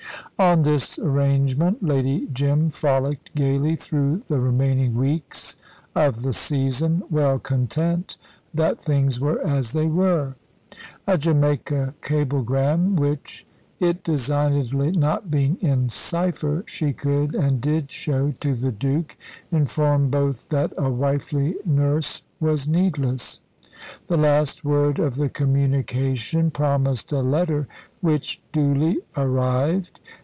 On 0.39 0.63
this 0.63 0.97
arrangement 0.97 1.83
Lady 1.85 2.27
Jim 2.33 2.71
frolicked 2.71 3.35
gaily 3.35 3.75
through 3.75 4.23
the 4.27 4.39
remaining 4.39 4.95
weeks 4.95 5.55
of 5.93 6.23
the 6.23 6.33
season, 6.33 7.03
well 7.11 7.37
content 7.37 8.17
that 8.51 8.79
things 8.81 9.19
were 9.19 9.39
as 9.45 9.73
they 9.73 9.85
were. 9.85 10.33
A 11.05 11.15
Jamaica 11.19 11.93
cablegram, 12.01 12.95
which 12.95 13.45
it 13.79 14.03
designedly 14.03 14.89
not 14.91 15.29
being 15.29 15.57
in 15.61 15.89
cypher 15.89 16.63
she 16.65 16.91
could 16.91 17.35
and 17.35 17.61
did 17.61 17.91
show 17.91 18.33
to 18.39 18.55
the 18.55 18.71
Duke, 18.71 19.15
informed 19.51 20.09
both 20.09 20.49
that 20.49 20.73
a 20.75 20.89
wifely 20.89 21.57
nurse 21.67 22.23
was 22.39 22.67
needless. 22.67 23.41
The 24.07 24.17
last 24.17 24.65
word 24.65 24.97
of 24.97 25.15
the 25.15 25.29
communication 25.29 26.49
promised 26.49 27.11
a 27.11 27.19
letter, 27.21 27.67
which 28.01 28.41
duly 28.51 29.01
arrived. 29.15 29.99